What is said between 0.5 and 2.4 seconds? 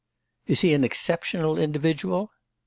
he an exceptional individual?